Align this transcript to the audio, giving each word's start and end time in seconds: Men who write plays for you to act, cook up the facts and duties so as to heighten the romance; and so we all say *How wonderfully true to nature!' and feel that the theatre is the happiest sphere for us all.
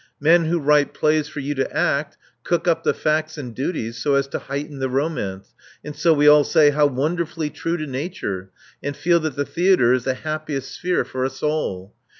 Men 0.19 0.45
who 0.45 0.57
write 0.57 0.95
plays 0.95 1.27
for 1.27 1.41
you 1.41 1.53
to 1.53 1.71
act, 1.77 2.17
cook 2.43 2.67
up 2.67 2.81
the 2.83 2.91
facts 2.91 3.37
and 3.37 3.53
duties 3.53 4.01
so 4.01 4.15
as 4.15 4.25
to 4.29 4.39
heighten 4.39 4.79
the 4.79 4.89
romance; 4.89 5.53
and 5.85 5.95
so 5.95 6.11
we 6.11 6.27
all 6.27 6.43
say 6.43 6.71
*How 6.71 6.87
wonderfully 6.87 7.51
true 7.51 7.77
to 7.77 7.85
nature!' 7.85 8.49
and 8.83 8.97
feel 8.97 9.19
that 9.19 9.35
the 9.35 9.45
theatre 9.45 9.93
is 9.93 10.05
the 10.05 10.15
happiest 10.15 10.71
sphere 10.73 11.05
for 11.05 11.23
us 11.23 11.43
all. 11.43 11.93